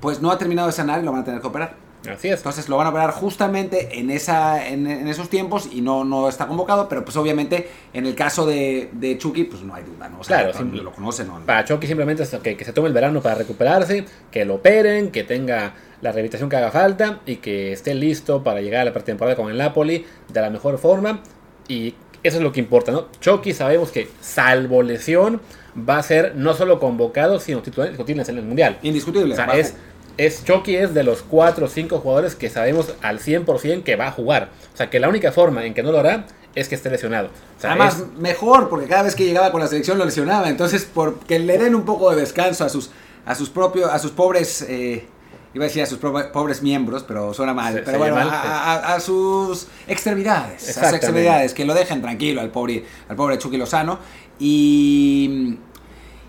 [0.02, 1.87] pues no ha terminado de sanar y lo van a tener que operar.
[2.12, 2.40] Así es.
[2.40, 6.30] Entonces lo van a operar justamente en, esa, en, en, esos tiempos y no, no
[6.30, 10.10] está convocado, pero pues obviamente en el caso de, de Chucky, pues no hay duda,
[10.10, 10.20] ¿no?
[10.20, 11.28] O sea, claro, lo conocen.
[11.28, 11.40] ¿no?
[11.46, 15.12] Para Chucky simplemente es que, que, se tome el verano para recuperarse, que lo operen,
[15.12, 18.94] que tenga la rehabilitación que haga falta y que esté listo para llegar a la
[18.94, 21.22] pretemporada con el Napoli de la mejor forma.
[21.68, 23.08] Y eso es lo que importa, ¿no?
[23.20, 25.42] Chucky sabemos que, salvo lesión,
[25.78, 28.80] va a ser no solo convocado, sino titular en el Mundial.
[28.82, 29.34] Indiscutible.
[29.34, 29.76] O sea, es
[30.18, 34.08] es Chucky es de los 4 o 5 jugadores que sabemos al 100% que va
[34.08, 34.50] a jugar.
[34.74, 36.26] O sea, que la única forma en que no lo hará
[36.56, 37.28] es que esté lesionado.
[37.58, 38.20] O sea, Además, es...
[38.20, 40.50] mejor, porque cada vez que llegaba con la selección lo lesionaba.
[40.50, 42.90] Entonces, porque le den un poco de descanso a sus,
[43.26, 45.06] a sus propios, a sus pobres, eh,
[45.54, 48.30] iba a decir a sus pobres miembros, pero suena mal, Se- pero se bueno, mal,
[48.30, 53.16] a, a- a sus extremidades, a sus extremidades, que lo dejen tranquilo al pobre, al
[53.16, 54.00] pobre Chucky Lozano.
[54.40, 55.58] Y,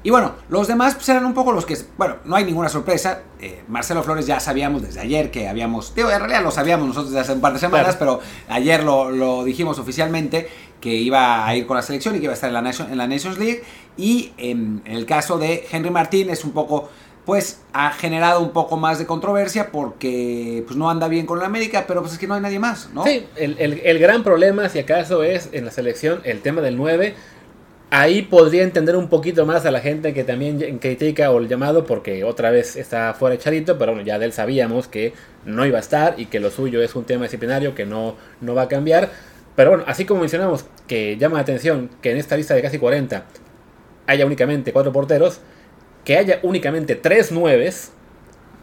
[0.04, 3.22] y bueno, los demás pues, eran un poco los que, bueno, no hay ninguna sorpresa.
[3.40, 7.10] Eh, Marcelo Flores ya sabíamos desde ayer que habíamos, digo, en realidad lo sabíamos nosotros
[7.10, 10.48] desde hace un par de semanas, pero ayer lo, lo dijimos oficialmente
[10.80, 12.90] que iba a ir con la selección y que iba a estar en la, Nation-
[12.90, 13.62] en la Nations League.
[13.96, 16.88] Y en, el caso de Henry Martín es un poco,
[17.26, 21.46] pues ha generado un poco más de controversia porque pues no anda bien con la
[21.46, 23.04] América, pero pues es que no hay nadie más, ¿no?
[23.04, 26.76] Sí, el, el- el gran problema, si acaso, es en la selección el tema del
[26.76, 27.14] 9.
[27.90, 31.86] Ahí podría entender un poquito más a la gente que también critica o el llamado
[31.86, 35.14] porque otra vez está fuera de Charito, pero bueno, ya de él sabíamos que
[35.46, 38.54] no iba a estar y que lo suyo es un tema disciplinario que no, no
[38.54, 39.10] va a cambiar.
[39.56, 42.78] Pero bueno, así como mencionamos que llama la atención que en esta lista de casi
[42.78, 43.24] 40
[44.06, 45.40] haya únicamente cuatro porteros,
[46.04, 47.92] que haya únicamente tres nueves,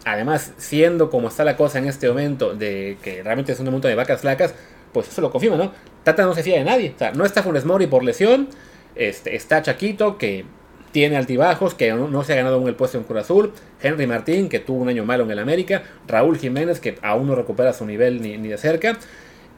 [0.06, 3.88] además siendo como está la cosa en este momento de que realmente es un momento
[3.88, 4.54] de vacas flacas,
[4.94, 5.72] pues eso lo confirma, ¿no?
[6.04, 8.50] Tata no se fía de nadie, o sea, no está Funes Mori por lesión,
[8.96, 10.46] este, está Chaquito que
[10.92, 14.08] tiene altibajos, que no, no se ha ganado aún el puesto en Cruz Azul, Henry
[14.08, 17.74] Martín que tuvo un año malo en el América, Raúl Jiménez que aún no recupera
[17.74, 18.98] su nivel ni, ni de cerca,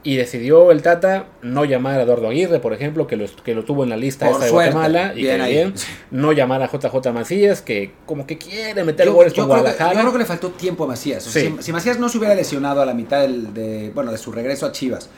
[0.04, 3.66] y decidió el Tata no llamar a Eduardo Aguirre, por ejemplo, que lo, que lo
[3.66, 4.72] tuvo en la lista esta de suerte.
[4.72, 5.74] Guatemala, y Bien que bien,
[6.12, 9.94] no llamar a JJ Macías, que como que quiere meter goles con creo que, Guadalajara.
[9.96, 11.28] yo creo que le faltó tiempo a Macías.
[11.28, 11.54] O sea, Sí.
[11.58, 14.32] si, si Macías no se hubiera lesionado a la mitad del- de, bueno, de su
[14.32, 15.10] regreso a Chivas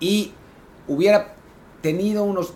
[0.00, 0.32] y
[0.86, 1.34] hubiera
[1.82, 2.54] tenido unos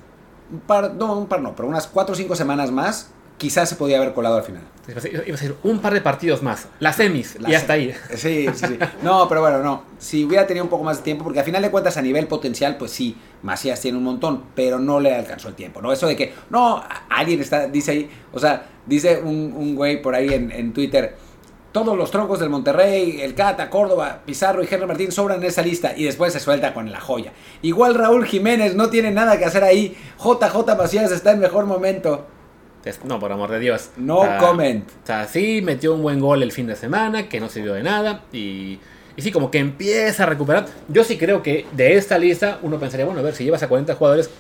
[0.53, 3.75] un par, no, un par no, pero unas cuatro o cinco semanas más, quizás se
[3.77, 4.63] podía haber colado al final.
[4.89, 6.67] Iba a ser un par de partidos más.
[6.81, 7.41] Las semis.
[7.41, 7.95] La y hasta se- ahí.
[8.17, 8.79] Sí, sí, sí.
[9.03, 9.83] No, pero bueno, no.
[9.99, 12.27] Si hubiera tenido un poco más de tiempo, porque al final de cuentas a nivel
[12.27, 15.93] potencial, pues sí, Macías tiene un montón, pero no le alcanzó el tiempo, ¿no?
[15.93, 20.15] Eso de que, no, alguien está, dice ahí, o sea, dice un, un güey por
[20.15, 21.17] ahí en, en Twitter,
[21.73, 25.63] todos los troncos del Monterrey, el Cata, Córdoba, Pizarro y Henry Martín sobran en esa
[25.63, 27.33] lista y después se suelta con la joya.
[27.63, 32.27] Igual Raúl Jiménez no tiene nada que hacer ahí, JJ Macías está en mejor momento.
[33.05, 33.91] No, por amor de Dios.
[33.97, 34.89] No O sea, comment.
[34.89, 37.83] O sea, sí, metió un buen gol el fin de semana, que no sirvió de
[37.85, 38.25] nada.
[38.33, 38.81] Y,
[39.17, 40.67] y sí, como que empieza a recuperar.
[40.89, 43.69] Yo sí creo que de esta lista uno pensaría, bueno, a ver, si llevas a
[43.69, 44.31] 40 jugadores,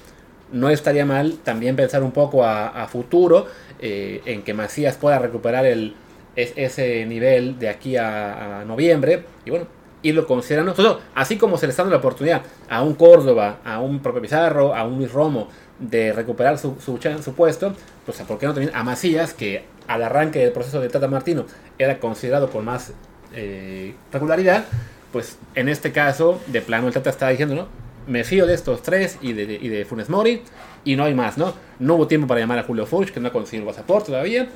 [0.51, 3.47] no estaría mal también pensar un poco a, a futuro
[3.79, 5.95] eh, en que Macías pueda recuperar el,
[6.37, 9.25] es- ese nivel de aquí a, noviembre.
[9.45, 9.67] Y bueno,
[10.03, 10.73] irlo considerando.
[10.75, 14.21] Todo, así como se le está dando la oportunidad a un Córdoba, a un propio
[14.23, 17.75] Pizarro, a un Luis Romo de recuperar su, su puesto,
[18.07, 21.45] pues ¿por qué no también a Macías, que al arranque del proceso de Tata Martino
[21.79, 22.93] era considerado con más
[23.35, 24.65] eh, regularidad?
[25.13, 27.67] Pues en este caso, de plano, el Tata está diciendo, ¿no?
[28.07, 30.43] Me fío de estos tres y de, y de Funes Mori
[30.85, 31.53] y no hay más, ¿no?
[31.79, 34.49] No hubo tiempo para llamar a Julio Furch, que no ha conseguido el pasaporte todavía.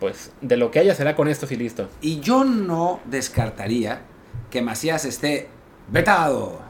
[0.00, 1.88] Pues de lo que haya será con estos y listo.
[2.00, 4.02] Y yo no descartaría
[4.50, 5.48] que Macías esté
[5.88, 6.60] vetado.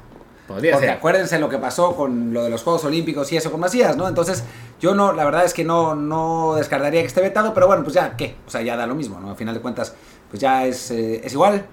[0.46, 0.96] Podría Porque ser.
[0.96, 4.08] acuérdense lo que pasó con lo de los Juegos Olímpicos y eso con Macías, ¿no?
[4.08, 4.44] Entonces,
[4.80, 7.94] yo no, la verdad es que no, no descartaría que esté vetado, pero bueno, pues
[7.94, 8.36] ya, ¿qué?
[8.46, 9.30] O sea, ya da lo mismo, ¿no?
[9.30, 9.94] Al final de cuentas,
[10.30, 11.66] pues ya es, eh, es igual.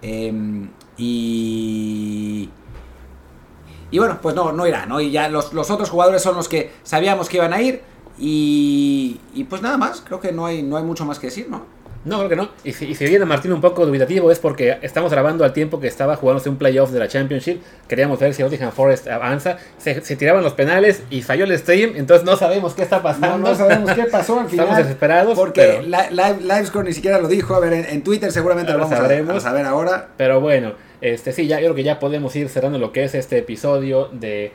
[0.00, 0.32] Eh,
[0.96, 2.48] y.
[3.90, 5.00] Y bueno, pues no, no irá, ¿no?
[5.02, 7.82] Y ya los, los otros jugadores son los que sabíamos que iban a ir.
[8.18, 11.48] Y, y pues nada más, creo que no hay, no hay mucho más que decir,
[11.50, 11.64] ¿no?
[12.04, 12.48] No, creo que no.
[12.64, 15.78] Y si, y si viene Martín un poco dubitativo es porque estamos grabando al tiempo
[15.78, 17.60] que estaba jugándose un playoff de la Championship.
[17.86, 19.56] Queríamos ver si Nottingham Forest avanza.
[19.78, 23.38] Se, se tiraban los penales y falló el stream, entonces no sabemos qué está pasando.
[23.38, 24.64] No, no sabemos qué pasó al final.
[24.66, 25.38] Estamos desesperados.
[25.38, 27.54] Porque pero, Li- Live, Livescore ni siquiera lo dijo.
[27.54, 29.36] A ver, en, en Twitter seguramente lo a- sabremos.
[29.36, 30.08] a, saber ahora.
[30.16, 33.14] pero bueno, este sí, ya yo creo que ya podemos ir cerrando lo que es
[33.14, 34.50] este episodio de,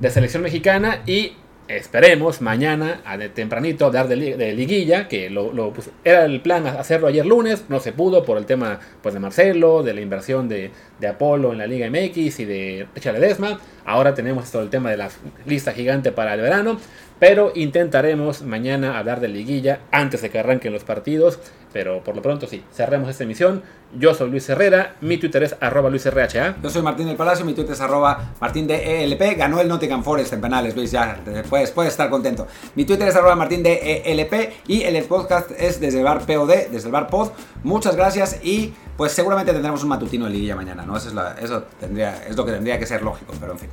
[0.00, 1.34] de selección mexicana y
[1.68, 6.24] esperemos mañana a de tempranito hablar de, li- de liguilla, que lo, lo, pues, era
[6.24, 9.94] el plan hacerlo ayer lunes, no se pudo por el tema pues de Marcelo, de
[9.94, 13.58] la inversión de, de Apolo en la Liga MX y de Richa Ledesma.
[13.84, 15.08] Ahora tenemos todo el tema de la
[15.46, 16.78] lista gigante para el verano,
[17.18, 21.38] pero intentaremos mañana hablar de liguilla antes de que arranquen los partidos.
[21.72, 23.62] Pero por lo pronto sí, cerremos esta emisión.
[23.98, 26.56] Yo soy Luis Herrera, mi Twitter es arroba luisrha.
[26.62, 29.36] Yo soy Martín del Palacio, mi Twitter es arroba Martín de ELP.
[29.36, 32.46] Ganó el Nottingham Forest en penales, Luis, ya puedes, puedes estar contento.
[32.76, 36.70] Mi Twitter es arroba Martín de ELP y el podcast es desde el bar POD,
[36.70, 37.32] desde el bar Pod.
[37.62, 40.96] Muchas gracias y pues seguramente tendremos un matutino de liguilla mañana, ¿no?
[40.96, 43.68] Eso, es, la- eso tendría, es lo que tendría que ser lógico, pero en fin.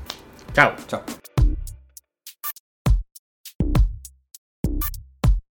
[0.53, 0.73] Chao.
[0.87, 1.03] Chao.